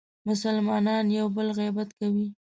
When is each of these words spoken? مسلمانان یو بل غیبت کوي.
مسلمانان 0.27 1.05
یو 1.17 1.27
بل 1.35 1.47
غیبت 1.59 1.89
کوي. 1.99 2.27